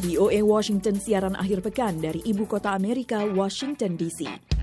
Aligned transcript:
VOA 0.00 0.40
Washington 0.40 0.96
siaran 0.96 1.36
akhir 1.36 1.60
pekan 1.60 2.00
dari 2.00 2.24
ibu 2.24 2.48
kota 2.48 2.72
Amerika, 2.72 3.20
Washington 3.28 4.00
DC. 4.00 4.59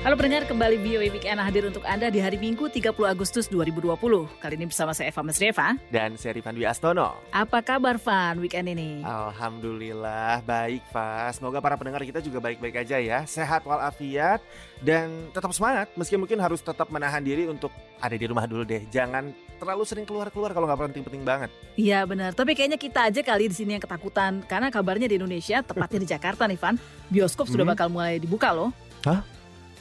Halo 0.00 0.16
pendengar, 0.16 0.48
kembali 0.48 0.80
VOA 0.80 1.12
Weekend 1.12 1.36
hadir 1.36 1.68
untuk 1.68 1.84
Anda 1.84 2.08
di 2.08 2.24
hari 2.24 2.40
Minggu 2.40 2.72
30 2.72 2.88
Agustus 3.04 3.52
2020. 3.52 4.00
Kali 4.40 4.54
ini 4.56 4.64
bersama 4.64 4.96
saya 4.96 5.12
Eva 5.12 5.20
Mesreva. 5.20 5.76
Dan 5.92 6.16
saya 6.16 6.32
Rifan 6.32 6.56
Dwi 6.56 6.64
Astono. 6.64 7.20
Apa 7.28 7.60
kabar 7.60 8.00
Van 8.00 8.40
weekend 8.40 8.72
ini? 8.72 9.04
Alhamdulillah, 9.04 10.40
baik 10.48 10.80
Pak. 10.88 11.36
Semoga 11.36 11.60
para 11.60 11.76
pendengar 11.76 12.00
kita 12.00 12.24
juga 12.24 12.40
baik-baik 12.40 12.80
aja 12.80 12.96
ya. 12.96 13.28
Sehat 13.28 13.60
walafiat 13.68 14.40
dan 14.80 15.28
tetap 15.36 15.52
semangat. 15.52 15.92
Meski 15.92 16.16
mungkin 16.16 16.40
harus 16.40 16.64
tetap 16.64 16.88
menahan 16.88 17.20
diri 17.20 17.44
untuk 17.44 17.68
ada 18.00 18.16
di 18.16 18.24
rumah 18.24 18.48
dulu 18.48 18.64
deh. 18.64 18.88
Jangan 18.88 19.36
terlalu 19.60 19.84
sering 19.84 20.08
keluar-keluar 20.08 20.56
kalau 20.56 20.64
nggak 20.64 20.96
penting-penting 20.96 21.28
banget. 21.28 21.52
Iya 21.76 22.08
benar, 22.08 22.32
tapi 22.32 22.56
kayaknya 22.56 22.80
kita 22.80 23.12
aja 23.12 23.20
kali 23.20 23.52
di 23.52 23.56
sini 23.56 23.76
yang 23.76 23.84
ketakutan. 23.84 24.48
Karena 24.48 24.72
kabarnya 24.72 25.12
di 25.12 25.20
Indonesia, 25.20 25.60
tepatnya 25.60 26.00
di 26.00 26.08
Jakarta 26.08 26.48
nih 26.48 26.56
Van, 26.56 26.80
bioskop 27.12 27.52
sudah 27.52 27.68
Hmm. 27.68 27.72
bakal 27.76 27.92
mulai 27.92 28.16
dibuka 28.16 28.48
loh. 28.56 28.72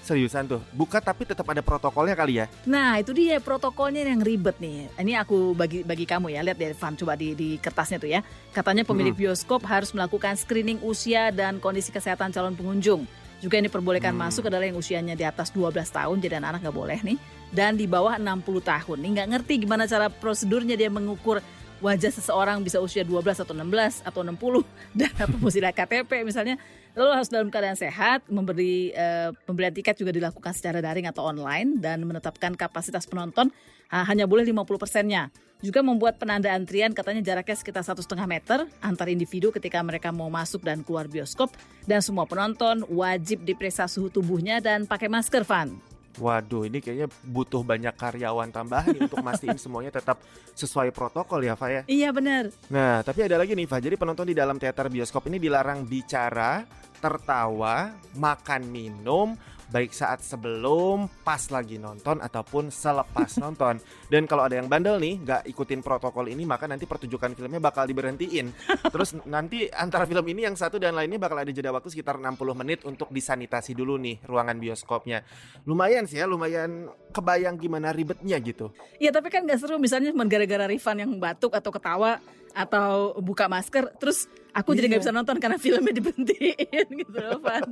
Seriusan 0.10 0.50
tuh, 0.50 0.58
buka 0.74 0.98
tapi 0.98 1.22
tetap 1.22 1.46
ada 1.46 1.62
protokolnya 1.62 2.18
kali 2.18 2.42
ya. 2.42 2.50
Nah 2.66 2.98
itu 2.98 3.14
dia 3.14 3.38
protokolnya 3.38 4.02
yang 4.02 4.26
ribet 4.26 4.58
nih. 4.58 4.90
Ini 4.98 5.22
aku 5.22 5.54
bagi 5.54 5.86
bagi 5.86 6.10
kamu 6.10 6.34
ya, 6.34 6.42
lihat 6.42 6.58
deh 6.58 6.74
Van 6.74 6.98
coba 6.98 7.14
di, 7.14 7.38
di 7.38 7.62
kertasnya 7.62 8.02
tuh 8.02 8.10
ya. 8.10 8.26
Katanya 8.50 8.82
pemilik 8.82 9.14
Hmm. 9.14 9.30
bioskop 9.30 9.62
harus 9.70 9.94
melakukan 9.94 10.34
screening 10.34 10.82
usia 10.82 11.30
dan 11.30 11.62
kondisi 11.62 11.94
kesehatan 11.94 12.34
calon 12.34 12.58
pengunjung. 12.58 13.06
Juga 13.38 13.62
yang 13.62 13.70
diperbolehkan 13.70 14.18
Hmm. 14.18 14.26
masuk 14.26 14.50
adalah 14.50 14.66
yang 14.66 14.82
usianya 14.82 15.14
di 15.14 15.22
atas 15.22 15.54
12 15.54 15.94
tahun, 15.94 16.18
jadi 16.18 16.42
anak-anak 16.42 16.66
nggak 16.66 16.78
boleh 16.82 17.00
nih. 17.06 17.18
Dan 17.54 17.78
di 17.78 17.86
bawah 17.86 18.18
60 18.18 18.66
tahun. 18.66 18.98
Nih 18.98 19.10
nggak 19.14 19.30
ngerti 19.30 19.54
gimana 19.62 19.86
cara 19.86 20.10
prosedurnya 20.10 20.74
dia 20.74 20.90
mengukur 20.90 21.38
wajah 21.80 22.12
seseorang 22.12 22.60
bisa 22.64 22.80
usia 22.84 23.04
12 23.04 23.44
atau 23.44 23.56
16 23.56 24.04
atau 24.04 24.22
60 24.24 24.36
dan 25.00 25.12
lihat 25.40 25.76
KTP 25.76 26.24
misalnya. 26.28 26.60
Lalu 26.98 27.10
harus 27.16 27.30
dalam 27.32 27.48
keadaan 27.54 27.78
sehat, 27.78 28.26
memberi 28.28 28.92
eh, 28.92 29.32
pembelian 29.46 29.72
tiket 29.72 29.96
juga 29.96 30.12
dilakukan 30.12 30.52
secara 30.52 30.84
daring 30.84 31.08
atau 31.08 31.24
online 31.24 31.78
dan 31.80 32.02
menetapkan 32.04 32.58
kapasitas 32.58 33.06
penonton 33.08 33.54
ah, 33.94 34.04
hanya 34.04 34.28
boleh 34.28 34.44
50 34.44 34.66
persennya. 34.76 35.32
Juga 35.60 35.84
membuat 35.84 36.16
penanda 36.16 36.48
antrian 36.56 36.96
katanya 36.96 37.20
jaraknya 37.20 37.56
sekitar 37.56 37.84
satu 37.84 38.00
setengah 38.00 38.28
meter 38.28 38.64
antar 38.80 39.12
individu 39.12 39.52
ketika 39.52 39.84
mereka 39.84 40.08
mau 40.08 40.32
masuk 40.32 40.64
dan 40.64 40.88
keluar 40.88 41.12
bioskop 41.12 41.52
dan 41.84 42.00
semua 42.00 42.24
penonton 42.24 42.88
wajib 42.88 43.44
diperiksa 43.44 43.92
suhu 43.92 44.08
tubuhnya 44.08 44.64
dan 44.64 44.88
pakai 44.88 45.12
masker, 45.12 45.44
Van. 45.44 45.89
Waduh, 46.20 46.68
ini 46.68 46.84
kayaknya 46.84 47.08
butuh 47.24 47.64
banyak 47.64 47.96
karyawan 47.96 48.52
tambahan 48.52 48.92
nih 48.92 49.08
untuk 49.08 49.24
mastiin 49.24 49.56
semuanya 49.64 49.96
tetap 49.96 50.20
sesuai 50.54 50.92
protokol 50.92 51.40
ya, 51.42 51.56
Fa 51.56 51.72
ya. 51.72 51.82
Iya 51.88 52.12
benar. 52.12 52.52
Nah, 52.68 53.00
tapi 53.02 53.24
ada 53.24 53.40
lagi 53.40 53.56
nih, 53.56 53.66
Fa. 53.66 53.80
Jadi 53.80 53.96
penonton 53.96 54.28
di 54.28 54.36
dalam 54.36 54.60
teater 54.60 54.92
bioskop 54.92 55.32
ini 55.32 55.40
dilarang 55.40 55.88
bicara, 55.88 56.68
tertawa, 57.00 57.96
makan 58.20 58.62
minum, 58.68 59.32
baik 59.70 59.94
saat 59.94 60.26
sebelum, 60.26 61.08
pas 61.22 61.40
lagi 61.54 61.78
nonton, 61.78 62.18
ataupun 62.20 62.74
selepas 62.74 63.38
nonton. 63.44 63.78
Dan 64.10 64.26
kalau 64.26 64.50
ada 64.50 64.58
yang 64.58 64.66
bandel 64.66 64.98
nih, 64.98 65.22
nggak 65.22 65.42
ikutin 65.54 65.86
protokol 65.86 66.28
ini, 66.28 66.44
maka 66.44 66.66
nanti 66.66 66.90
pertunjukan 66.90 67.38
filmnya 67.38 67.62
bakal 67.62 67.86
diberhentiin. 67.86 68.50
Terus 68.94 69.16
nanti 69.30 69.70
antara 69.70 70.10
film 70.10 70.26
ini 70.26 70.50
yang 70.50 70.58
satu 70.58 70.82
dan 70.82 70.98
lainnya 70.98 71.22
bakal 71.22 71.38
ada 71.38 71.50
jeda 71.54 71.70
waktu 71.70 71.94
sekitar 71.94 72.18
60 72.18 72.36
menit 72.58 72.80
untuk 72.84 73.14
disanitasi 73.14 73.78
dulu 73.78 74.02
nih 74.02 74.26
ruangan 74.26 74.58
bioskopnya. 74.58 75.22
Lumayan 75.70 76.10
sih 76.10 76.18
ya, 76.18 76.26
lumayan 76.26 76.90
kebayang 77.14 77.56
gimana 77.62 77.94
ribetnya 77.94 78.38
gitu. 78.42 78.74
Iya 78.98 79.14
tapi 79.14 79.30
kan 79.30 79.46
gak 79.46 79.62
seru 79.62 79.82
misalnya 79.82 80.14
cuma 80.14 80.26
gara-gara 80.26 80.66
Rifan 80.70 81.02
yang 81.02 81.12
batuk 81.18 81.54
atau 81.54 81.72
ketawa 81.74 82.22
atau 82.54 83.14
buka 83.22 83.46
masker 83.46 83.94
terus 84.02 84.26
aku 84.52 84.74
jadi 84.74 84.90
nggak 84.90 85.02
Iya. 85.02 85.06
bisa 85.10 85.16
nonton 85.16 85.38
karena 85.38 85.58
filmnya 85.58 85.94
diberhentiin 85.94 86.88
gitu 87.06 87.18
loh 87.18 87.40
Van. 87.40 87.64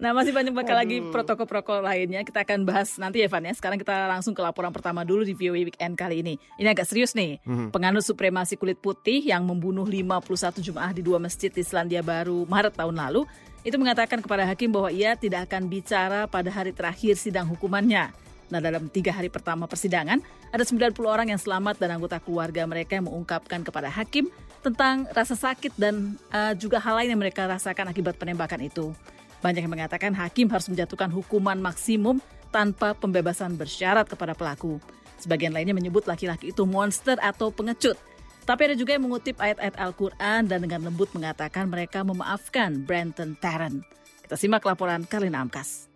nah 0.00 0.12
masih 0.12 0.32
banyak 0.32 0.52
bakal 0.52 0.76
lagi 0.76 1.00
protokol-protokol 1.08 1.84
lainnya 1.84 2.20
kita 2.22 2.44
akan 2.44 2.64
bahas 2.64 2.96
nanti 2.96 3.20
ya 3.20 3.28
Van 3.28 3.44
ya. 3.44 3.52
Sekarang 3.52 3.76
kita 3.76 4.08
langsung 4.08 4.32
ke 4.32 4.40
laporan 4.40 4.72
pertama 4.72 5.04
dulu 5.04 5.24
di 5.24 5.32
VOA 5.32 5.64
Weekend 5.64 5.94
kali 5.94 6.20
ini. 6.20 6.34
Ini 6.56 6.72
agak 6.72 6.88
serius 6.88 7.12
nih. 7.12 7.40
Mhm. 7.44 7.72
Penganut 7.72 8.04
supremasi 8.04 8.56
kulit 8.56 8.78
putih 8.78 9.20
yang 9.20 9.44
membunuh 9.44 9.84
51 9.84 10.60
jemaah 10.60 10.92
di 10.92 11.00
dua 11.00 11.20
masjid 11.20 11.48
di 11.48 11.62
Selandia 11.62 12.00
Baru 12.00 12.44
Maret 12.44 12.76
tahun 12.76 12.96
lalu 12.96 13.24
itu 13.64 13.76
mengatakan 13.80 14.20
kepada 14.20 14.44
hakim 14.44 14.68
bahwa 14.68 14.92
ia 14.92 15.16
tidak 15.16 15.48
akan 15.48 15.72
bicara 15.72 16.28
pada 16.28 16.52
hari 16.52 16.72
terakhir 16.76 17.16
sidang 17.16 17.48
hukumannya. 17.48 18.12
Nah 18.54 18.62
dalam 18.62 18.86
tiga 18.86 19.10
hari 19.10 19.26
pertama 19.26 19.66
persidangan, 19.66 20.22
ada 20.54 20.62
90 20.62 20.94
orang 21.02 21.34
yang 21.34 21.42
selamat 21.42 21.74
dan 21.74 21.98
anggota 21.98 22.22
keluarga 22.22 22.62
mereka 22.70 22.94
yang 22.94 23.10
mengungkapkan 23.10 23.66
kepada 23.66 23.90
hakim 23.90 24.30
tentang 24.62 25.10
rasa 25.10 25.34
sakit 25.34 25.74
dan 25.74 26.14
uh, 26.30 26.54
juga 26.54 26.78
hal 26.78 27.02
lain 27.02 27.18
yang 27.18 27.20
mereka 27.20 27.50
rasakan 27.50 27.90
akibat 27.90 28.14
penembakan 28.14 28.62
itu. 28.62 28.94
Banyak 29.42 29.66
yang 29.66 29.74
mengatakan 29.74 30.14
hakim 30.14 30.46
harus 30.54 30.70
menjatuhkan 30.70 31.10
hukuman 31.10 31.58
maksimum 31.58 32.22
tanpa 32.54 32.94
pembebasan 32.94 33.58
bersyarat 33.58 34.06
kepada 34.06 34.38
pelaku. 34.38 34.78
Sebagian 35.18 35.50
lainnya 35.50 35.74
menyebut 35.74 36.06
laki-laki 36.06 36.54
itu 36.54 36.62
monster 36.62 37.18
atau 37.18 37.50
pengecut. 37.50 37.98
Tapi 38.46 38.70
ada 38.70 38.76
juga 38.78 38.94
yang 38.94 39.02
mengutip 39.10 39.34
ayat-ayat 39.42 39.74
Al-Quran 39.82 40.46
dan 40.46 40.62
dengan 40.62 40.86
lembut 40.86 41.10
mengatakan 41.10 41.66
mereka 41.66 42.06
memaafkan 42.06 42.86
Brenton 42.86 43.34
Tarrant. 43.34 43.82
Kita 44.22 44.38
simak 44.38 44.62
laporan 44.62 45.02
Karlina 45.10 45.42
Amkas. 45.42 45.93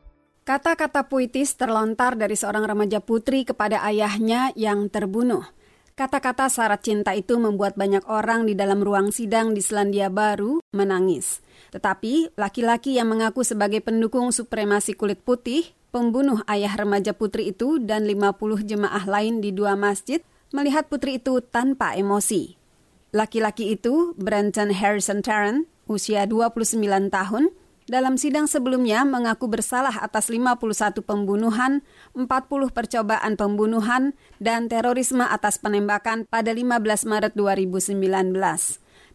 Kata-kata 0.48 1.04
puitis 1.12 1.60
terlontar 1.60 2.16
dari 2.16 2.32
seorang 2.32 2.64
remaja 2.64 3.04
putri 3.04 3.44
kepada 3.44 3.84
ayahnya 3.84 4.48
yang 4.56 4.88
terbunuh. 4.88 5.44
Kata-kata 5.92 6.48
syarat 6.48 6.80
cinta 6.80 7.12
itu 7.12 7.36
membuat 7.36 7.76
banyak 7.76 8.00
orang 8.08 8.48
di 8.48 8.56
dalam 8.56 8.80
ruang 8.80 9.12
sidang 9.12 9.52
di 9.52 9.60
Selandia 9.60 10.08
Baru 10.08 10.64
menangis. 10.72 11.44
Tetapi 11.68 12.32
laki-laki 12.40 12.96
yang 12.96 13.12
mengaku 13.12 13.44
sebagai 13.44 13.84
pendukung 13.84 14.32
supremasi 14.32 14.96
kulit 14.96 15.20
putih, 15.20 15.68
pembunuh 15.92 16.40
ayah 16.48 16.72
remaja 16.80 17.12
putri 17.12 17.52
itu 17.52 17.76
dan 17.76 18.08
50 18.08 18.64
jemaah 18.64 19.04
lain 19.04 19.44
di 19.44 19.52
dua 19.52 19.76
masjid, 19.76 20.24
melihat 20.56 20.88
putri 20.88 21.20
itu 21.20 21.44
tanpa 21.44 21.92
emosi. 21.92 22.56
Laki-laki 23.12 23.76
itu, 23.76 24.16
Brenton 24.16 24.72
Harrison 24.72 25.20
Tarrant, 25.20 25.68
usia 25.92 26.24
29 26.24 27.12
tahun, 27.12 27.52
dalam 27.88 28.20
sidang 28.20 28.44
sebelumnya 28.44 29.00
mengaku 29.08 29.48
bersalah 29.48 30.04
atas 30.04 30.28
51 30.28 31.00
pembunuhan, 31.00 31.80
40 32.12 32.28
percobaan 32.68 33.40
pembunuhan, 33.40 34.12
dan 34.36 34.68
terorisme 34.68 35.24
atas 35.24 35.56
penembakan 35.56 36.28
pada 36.28 36.52
15 36.52 37.08
Maret 37.08 37.32
2019. 37.32 38.36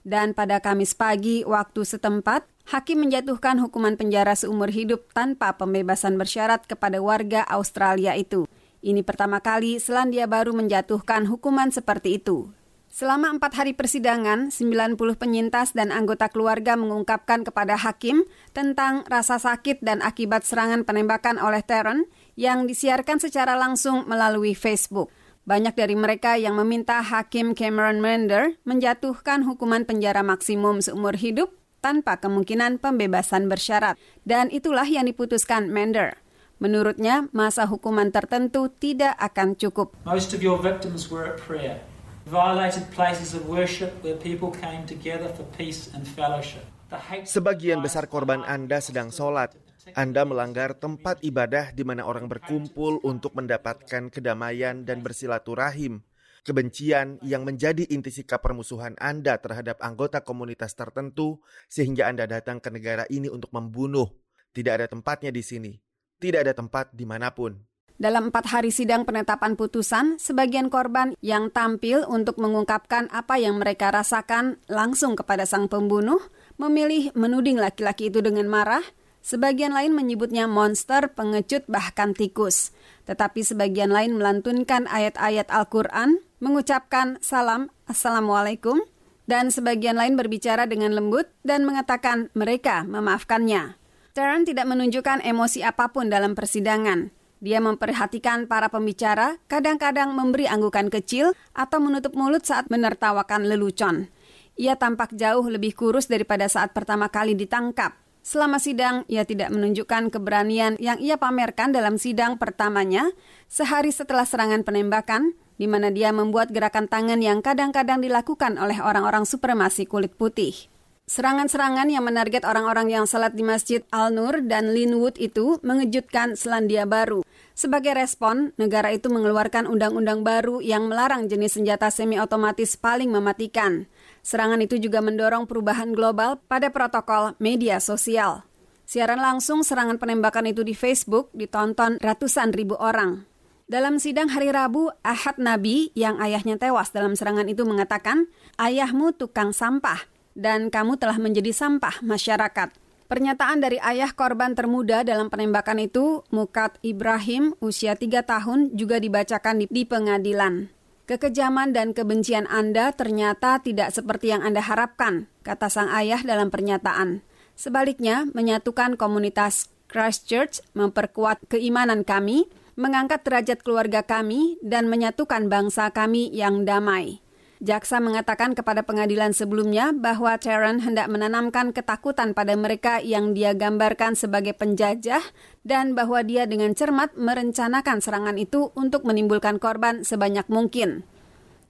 Dan 0.02 0.34
pada 0.34 0.58
Kamis 0.58 0.98
pagi 0.98 1.46
waktu 1.46 1.86
setempat, 1.86 2.50
hakim 2.66 3.06
menjatuhkan 3.06 3.62
hukuman 3.62 3.94
penjara 3.94 4.34
seumur 4.34 4.74
hidup 4.74 5.06
tanpa 5.14 5.54
pembebasan 5.54 6.18
bersyarat 6.18 6.66
kepada 6.66 6.98
warga 6.98 7.46
Australia 7.54 8.18
itu. 8.18 8.50
Ini 8.84 9.06
pertama 9.06 9.38
kali 9.40 9.78
Selandia 9.78 10.26
Baru 10.26 10.52
menjatuhkan 10.52 11.30
hukuman 11.30 11.70
seperti 11.70 12.20
itu. 12.20 12.52
Selama 12.94 13.34
empat 13.34 13.58
hari 13.58 13.74
persidangan, 13.74 14.54
90 14.54 15.02
penyintas 15.18 15.74
dan 15.74 15.90
anggota 15.90 16.30
keluarga 16.30 16.78
mengungkapkan 16.78 17.42
kepada 17.42 17.74
hakim 17.74 18.30
tentang 18.54 19.02
rasa 19.10 19.42
sakit 19.42 19.82
dan 19.82 20.06
akibat 20.06 20.46
serangan 20.46 20.86
penembakan 20.86 21.42
oleh 21.42 21.66
Tarrant 21.66 22.06
yang 22.38 22.70
disiarkan 22.70 23.18
secara 23.18 23.58
langsung 23.58 24.06
melalui 24.06 24.54
Facebook. 24.54 25.10
Banyak 25.50 25.74
dari 25.74 25.98
mereka 25.98 26.38
yang 26.38 26.54
meminta 26.54 27.02
Hakim 27.02 27.58
Cameron 27.58 27.98
Mender 27.98 28.62
menjatuhkan 28.62 29.42
hukuman 29.42 29.90
penjara 29.90 30.22
maksimum 30.22 30.78
seumur 30.78 31.18
hidup 31.18 31.50
tanpa 31.82 32.22
kemungkinan 32.22 32.78
pembebasan 32.78 33.50
bersyarat. 33.50 33.98
Dan 34.22 34.54
itulah 34.54 34.86
yang 34.86 35.10
diputuskan 35.10 35.66
Mender. 35.66 36.14
Menurutnya, 36.62 37.26
masa 37.34 37.66
hukuman 37.66 38.14
tertentu 38.14 38.70
tidak 38.70 39.18
akan 39.18 39.58
cukup. 39.58 39.98
Most 40.06 40.38
of 40.38 40.46
your 40.46 40.62
victims 40.62 41.10
were 41.10 41.26
at 41.26 41.42
prayer, 41.42 41.82
violated 42.26 42.88
places 42.96 43.36
of 43.36 43.48
worship 43.52 43.92
where 44.04 44.16
people 44.16 44.52
came 44.52 44.88
together 44.88 45.28
for 45.32 45.44
peace 45.60 45.92
and 45.92 46.08
fellowship. 46.08 46.64
The 46.88 47.00
hate 47.00 47.28
Sebagian 47.28 47.84
besar 47.84 48.08
korban 48.08 48.46
Anda 48.46 48.80
sedang 48.80 49.12
sholat. 49.12 49.56
Anda 50.00 50.24
melanggar 50.24 50.80
tempat 50.80 51.20
ibadah 51.20 51.76
di 51.76 51.84
mana 51.84 52.08
orang 52.08 52.32
berkumpul 52.32 53.04
untuk 53.04 53.36
mendapatkan 53.36 54.08
kedamaian 54.08 54.88
dan 54.88 55.04
bersilaturahim. 55.04 56.00
Kebencian 56.44 57.24
yang 57.24 57.48
menjadi 57.48 57.88
inti 57.88 58.12
sikap 58.12 58.44
permusuhan 58.44 58.96
Anda 59.00 59.40
terhadap 59.40 59.80
anggota 59.80 60.24
komunitas 60.24 60.76
tertentu 60.76 61.40
sehingga 61.68 62.08
Anda 62.08 62.28
datang 62.28 62.64
ke 62.64 62.72
negara 62.72 63.04
ini 63.12 63.28
untuk 63.28 63.52
membunuh. 63.52 64.12
Tidak 64.56 64.72
ada 64.72 64.88
tempatnya 64.88 65.32
di 65.32 65.44
sini. 65.44 65.72
Tidak 66.20 66.40
ada 66.40 66.56
tempat 66.56 66.92
di 66.96 67.04
mana 67.04 67.32
pun. 67.32 67.73
Dalam 68.02 68.34
empat 68.34 68.50
hari 68.50 68.74
sidang 68.74 69.06
penetapan 69.06 69.54
putusan, 69.54 70.18
sebagian 70.18 70.74
korban 70.74 71.14
yang 71.22 71.54
tampil 71.54 72.02
untuk 72.10 72.42
mengungkapkan 72.42 73.06
apa 73.14 73.38
yang 73.38 73.62
mereka 73.62 73.94
rasakan 73.94 74.58
langsung 74.66 75.14
kepada 75.14 75.46
sang 75.46 75.70
pembunuh 75.70 76.18
memilih 76.58 77.14
menuding 77.14 77.62
laki-laki 77.62 78.10
itu 78.10 78.20
dengan 78.26 78.50
marah. 78.50 78.82
Sebagian 79.24 79.72
lain 79.72 79.96
menyebutnya 79.96 80.52
monster, 80.52 81.08
pengecut, 81.16 81.64
bahkan 81.72 82.12
tikus. 82.12 82.76
Tetapi 83.08 83.40
sebagian 83.40 83.94
lain 83.94 84.20
melantunkan 84.20 84.84
ayat-ayat 84.90 85.48
Al-Quran, 85.48 86.20
mengucapkan 86.44 87.22
salam 87.24 87.72
Assalamualaikum 87.88 88.84
dan 89.24 89.48
sebagian 89.48 89.96
lain 89.96 90.20
berbicara 90.20 90.68
dengan 90.68 90.92
lembut 90.92 91.32
dan 91.48 91.64
mengatakan 91.64 92.28
mereka 92.36 92.84
memaafkannya. 92.84 93.80
Tarrant 94.12 94.46
tidak 94.46 94.68
menunjukkan 94.68 95.24
emosi 95.24 95.64
apa 95.64 95.90
pun 95.90 96.12
dalam 96.12 96.36
persidangan. 96.36 97.23
Dia 97.44 97.60
memperhatikan 97.60 98.48
para 98.48 98.72
pembicara, 98.72 99.36
kadang-kadang 99.52 100.16
memberi 100.16 100.48
anggukan 100.48 100.88
kecil 100.88 101.36
atau 101.52 101.84
menutup 101.84 102.16
mulut 102.16 102.48
saat 102.48 102.72
menertawakan 102.72 103.52
lelucon. 103.52 104.08
Ia 104.56 104.80
tampak 104.80 105.12
jauh 105.12 105.44
lebih 105.52 105.76
kurus 105.76 106.08
daripada 106.08 106.48
saat 106.48 106.72
pertama 106.72 107.12
kali 107.12 107.36
ditangkap. 107.36 108.00
Selama 108.24 108.64
sidang, 108.64 109.04
ia 109.12 109.28
tidak 109.28 109.52
menunjukkan 109.52 110.08
keberanian 110.08 110.80
yang 110.80 110.96
ia 111.04 111.20
pamerkan 111.20 111.76
dalam 111.76 112.00
sidang 112.00 112.40
pertamanya 112.40 113.12
sehari 113.52 113.92
setelah 113.92 114.24
serangan 114.24 114.64
penembakan, 114.64 115.36
di 115.60 115.68
mana 115.68 115.92
dia 115.92 116.16
membuat 116.16 116.48
gerakan 116.56 116.88
tangan 116.88 117.20
yang 117.20 117.44
kadang-kadang 117.44 118.00
dilakukan 118.00 118.56
oleh 118.56 118.80
orang-orang 118.80 119.28
supremasi 119.28 119.84
kulit 119.84 120.16
putih. 120.16 120.72
Serangan-serangan 121.04 121.92
yang 121.92 122.08
menarget 122.08 122.48
orang-orang 122.48 122.88
yang 122.88 123.04
salat 123.04 123.36
di 123.36 123.44
Masjid 123.44 123.84
Al-Nur 123.92 124.40
dan 124.48 124.72
Linwood 124.72 125.20
itu 125.20 125.60
mengejutkan 125.60 126.40
Selandia 126.40 126.88
Baru. 126.88 127.28
Sebagai 127.52 127.92
respon, 127.92 128.56
negara 128.56 128.88
itu 128.96 129.12
mengeluarkan 129.12 129.68
undang-undang 129.68 130.24
baru 130.24 130.64
yang 130.64 130.88
melarang 130.88 131.28
jenis 131.28 131.60
senjata 131.60 131.92
semi-otomatis 131.92 132.80
paling 132.80 133.12
mematikan. 133.12 133.84
Serangan 134.24 134.64
itu 134.64 134.80
juga 134.80 135.04
mendorong 135.04 135.44
perubahan 135.44 135.92
global 135.92 136.40
pada 136.48 136.72
protokol 136.72 137.36
media 137.36 137.84
sosial. 137.84 138.48
Siaran 138.88 139.20
langsung 139.20 139.60
serangan 139.60 140.00
penembakan 140.00 140.56
itu 140.56 140.64
di 140.64 140.72
Facebook 140.72 141.36
ditonton 141.36 142.00
ratusan 142.00 142.56
ribu 142.56 142.80
orang. 142.80 143.28
Dalam 143.68 144.00
sidang 144.00 144.32
hari 144.32 144.56
Rabu, 144.56 144.88
Ahad 145.04 145.36
Nabi 145.36 145.92
yang 146.00 146.16
ayahnya 146.24 146.56
tewas 146.56 146.96
dalam 146.96 147.20
serangan 147.20 147.48
itu 147.52 147.68
mengatakan, 147.68 148.32
ayahmu 148.56 149.12
tukang 149.20 149.52
sampah 149.52 150.13
dan 150.34 150.70
kamu 150.70 150.98
telah 150.98 151.18
menjadi 151.18 151.54
sampah 151.54 152.02
masyarakat. 152.06 152.74
Pernyataan 153.08 153.62
dari 153.62 153.78
ayah 153.78 154.10
korban 154.10 154.58
termuda 154.58 155.06
dalam 155.06 155.30
penembakan 155.30 155.78
itu, 155.78 156.26
Mukat 156.34 156.82
Ibrahim, 156.82 157.54
usia 157.62 157.94
tiga 157.94 158.26
tahun, 158.26 158.74
juga 158.74 158.98
dibacakan 158.98 159.62
di, 159.62 159.66
di 159.70 159.84
pengadilan. 159.86 160.74
Kekejaman 161.04 161.76
dan 161.76 161.92
kebencian 161.92 162.48
Anda 162.48 162.96
ternyata 162.96 163.60
tidak 163.60 163.92
seperti 163.92 164.32
yang 164.34 164.42
Anda 164.42 164.64
harapkan, 164.64 165.28
kata 165.44 165.68
sang 165.68 165.92
ayah 165.92 166.24
dalam 166.24 166.48
pernyataan. 166.48 167.22
Sebaliknya, 167.54 168.26
menyatukan 168.32 168.98
komunitas 168.98 169.70
Christchurch, 169.92 170.64
memperkuat 170.74 171.44
keimanan 171.52 172.02
kami, 172.02 172.50
mengangkat 172.74 173.22
derajat 173.22 173.62
keluarga 173.62 174.02
kami, 174.02 174.58
dan 174.66 174.90
menyatukan 174.90 175.52
bangsa 175.52 175.94
kami 175.94 176.34
yang 176.34 176.66
damai. 176.66 177.22
Jaksa 177.64 178.04
mengatakan 178.04 178.60
kepada 178.60 178.84
pengadilan 178.84 179.32
sebelumnya 179.32 179.96
bahwa 179.96 180.36
Sharon 180.36 180.84
hendak 180.84 181.08
menanamkan 181.08 181.72
ketakutan 181.72 182.36
pada 182.36 182.60
mereka 182.60 183.00
yang 183.00 183.32
dia 183.32 183.56
gambarkan 183.56 184.20
sebagai 184.20 184.52
penjajah 184.52 185.24
dan 185.64 185.96
bahwa 185.96 186.28
dia 186.28 186.44
dengan 186.44 186.76
cermat 186.76 187.16
merencanakan 187.16 188.04
serangan 188.04 188.36
itu 188.36 188.76
untuk 188.76 189.08
menimbulkan 189.08 189.64
korban 189.64 190.04
sebanyak 190.04 190.44
mungkin. 190.52 191.08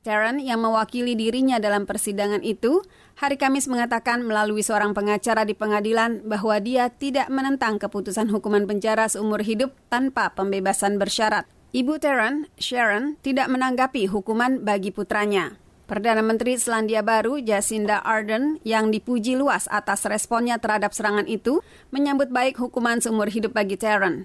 Sharon 0.02 0.42
yang 0.42 0.66
mewakili 0.66 1.14
dirinya 1.14 1.62
dalam 1.62 1.86
persidangan 1.86 2.42
itu, 2.42 2.82
hari 3.22 3.38
Kamis 3.38 3.70
mengatakan 3.70 4.26
melalui 4.26 4.66
seorang 4.66 4.98
pengacara 4.98 5.46
di 5.46 5.54
pengadilan 5.54 6.26
bahwa 6.26 6.58
dia 6.58 6.90
tidak 6.90 7.30
menentang 7.30 7.78
keputusan 7.78 8.34
hukuman 8.34 8.66
penjara 8.66 9.06
seumur 9.06 9.46
hidup 9.46 9.78
tanpa 9.94 10.34
pembebasan 10.34 10.98
bersyarat. 10.98 11.46
Ibu 11.70 12.02
Sharon, 12.02 12.50
Sharon, 12.58 13.22
tidak 13.22 13.46
menanggapi 13.54 14.10
hukuman 14.10 14.66
bagi 14.66 14.90
putranya. 14.90 15.63
Perdana 15.84 16.24
Menteri 16.24 16.56
Selandia 16.56 17.04
Baru 17.04 17.44
Jacinda 17.44 18.00
Ardern 18.00 18.56
yang 18.64 18.88
dipuji 18.88 19.36
luas 19.36 19.68
atas 19.68 20.08
responnya 20.08 20.56
terhadap 20.56 20.96
serangan 20.96 21.28
itu 21.28 21.60
menyambut 21.92 22.32
baik 22.32 22.56
hukuman 22.56 23.04
seumur 23.04 23.28
hidup 23.28 23.52
bagi 23.52 23.76
Taron. 23.76 24.24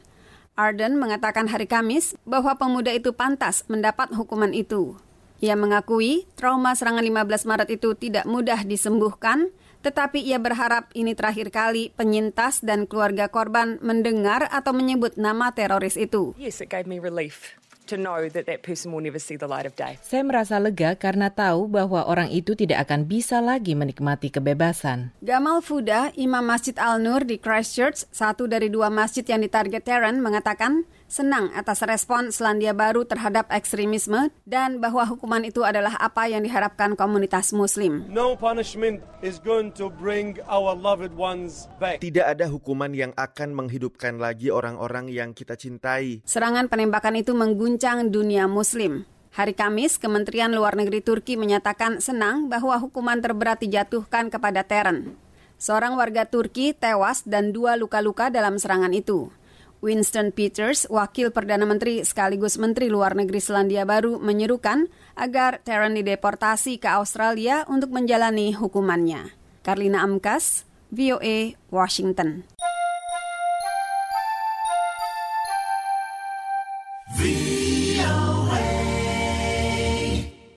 Ardern 0.55 0.94
mengatakan 0.94 1.50
hari 1.50 1.66
Kamis 1.66 2.14
bahwa 2.22 2.55
pemuda 2.55 2.94
itu 2.94 3.10
pantas 3.10 3.66
mendapat 3.66 4.14
hukuman 4.14 4.55
itu. 4.55 4.94
Ia 5.43 5.58
mengakui 5.58 6.31
trauma 6.38 6.78
serangan 6.78 7.02
15 7.02 7.26
Maret 7.50 7.69
itu 7.75 7.94
tidak 7.99 8.26
mudah 8.31 8.62
disembuhkan, 8.62 9.50
tetapi 9.82 10.22
ia 10.22 10.38
berharap 10.38 10.90
ini 10.94 11.19
terakhir 11.19 11.50
kali 11.50 11.90
penyintas 11.94 12.62
dan 12.62 12.87
keluarga 12.87 13.26
korban 13.26 13.82
mendengar 13.82 14.46
atau 14.50 14.70
menyebut 14.70 15.19
nama 15.19 15.50
teroris 15.50 15.99
itu. 15.99 16.38
Yes, 16.38 16.62
it 16.62 16.70
gave 16.70 16.87
me 16.87 17.02
relief 17.02 17.58
to 17.88 17.96
know 17.96 18.29
that 18.29 18.44
that 18.44 18.61
person 18.61 18.93
will 18.93 19.00
never 19.00 19.19
see 19.19 19.40
the 19.40 19.49
light 19.49 19.64
of 19.64 19.73
day. 19.75 19.96
Saya 20.05 20.23
merasa 20.23 20.61
lega 20.61 20.94
karena 20.94 21.32
tahu 21.32 21.67
bahwa 21.67 22.05
orang 22.05 22.29
itu 22.29 22.52
tidak 22.52 22.85
akan 22.85 23.08
bisa 23.08 23.40
lagi 23.40 23.73
menikmati 23.73 24.29
kebebasan. 24.29 25.17
Gamal 25.25 25.64
Fuda, 25.64 26.12
Imam 26.14 26.44
Masjid 26.44 26.76
Al-Nur 26.76 27.25
di 27.25 27.40
Christchurch, 27.40 28.05
satu 28.12 28.44
dari 28.44 28.69
dua 28.69 28.93
masjid 28.93 29.25
yang 29.25 29.40
ditarget 29.40 29.82
Terran, 29.82 30.20
mengatakan 30.20 30.85
senang 31.08 31.50
atas 31.56 31.81
respon 31.82 32.28
Selandia 32.28 32.76
Baru 32.76 33.08
terhadap 33.08 33.49
ekstremisme 33.49 34.28
dan 34.44 34.78
bahwa 34.78 35.08
hukuman 35.08 35.43
itu 35.43 35.64
adalah 35.64 35.96
apa 35.96 36.28
yang 36.28 36.44
diharapkan 36.44 36.94
komunitas 36.94 37.56
muslim. 37.56 38.05
No 38.12 38.37
punishment 38.37 39.00
is 39.25 39.40
going 39.40 39.72
to 39.75 39.88
bring 39.88 40.37
our 40.46 40.76
loved 40.76 41.16
ones 41.16 41.66
back. 41.81 42.05
Tidak 42.05 42.22
ada 42.22 42.46
hukuman 42.46 42.93
yang 42.93 43.16
akan 43.16 43.56
menghidupkan 43.56 44.20
lagi 44.20 44.52
orang-orang 44.52 45.08
yang 45.08 45.32
kita 45.32 45.56
cintai. 45.56 46.20
Serangan 46.28 46.69
penembakan 46.69 47.16
itu 47.19 47.32
mengguncang 47.32 48.12
dunia 48.12 48.44
muslim. 48.46 49.08
Hari 49.32 49.56
Kamis, 49.56 49.96
Kementerian 49.96 50.52
Luar 50.52 50.76
Negeri 50.76 51.00
Turki 51.00 51.40
menyatakan 51.40 52.05
senang 52.05 52.52
bahwa 52.52 52.76
hukuman 52.76 53.20
terberat 53.20 53.60
dijatuhkan 53.64 54.28
kepada 54.28 54.64
Teren. 54.64 55.16
Seorang 55.58 55.99
warga 55.99 56.22
Turki 56.22 56.70
tewas 56.70 57.26
dan 57.26 57.50
dua 57.50 57.75
luka-luka 57.75 58.31
dalam 58.31 58.62
serangan 58.62 58.94
itu. 58.94 59.31
Winston 59.78 60.34
Peters, 60.34 60.90
wakil 60.90 61.30
Perdana 61.30 61.62
Menteri 61.62 62.02
sekaligus 62.02 62.58
Menteri 62.58 62.90
Luar 62.90 63.14
Negeri 63.14 63.38
Selandia 63.38 63.86
Baru, 63.86 64.19
menyerukan 64.19 64.90
agar 65.14 65.62
Taron 65.62 65.94
dideportasi 65.94 66.82
ke 66.82 66.90
Australia 66.90 67.62
untuk 67.70 67.94
menjalani 67.94 68.52
hukumannya. 68.52 69.32
Karlina 69.62 70.02
Amkas, 70.02 70.66
VOA, 70.90 71.54
Washington. 71.70 72.42